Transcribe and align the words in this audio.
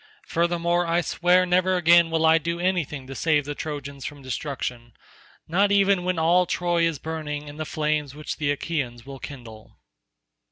Furthermore 0.25 0.87
I 0.87 1.01
swear 1.01 1.45
never 1.45 1.75
again 1.77 2.09
will 2.09 2.25
I 2.25 2.39
do 2.39 2.59
anything 2.59 3.05
to 3.05 3.13
save 3.13 3.45
the 3.45 3.53
Trojans 3.53 4.03
from 4.03 4.23
destruction, 4.23 4.93
not 5.47 5.71
even 5.71 6.03
when 6.03 6.17
all 6.17 6.47
Troy 6.47 6.87
is 6.87 6.97
burning 6.97 7.47
in 7.47 7.57
the 7.57 7.65
flames 7.67 8.15
which 8.15 8.37
the 8.37 8.49
Achaeans 8.49 9.05
will 9.05 9.19
kindle." 9.19 9.77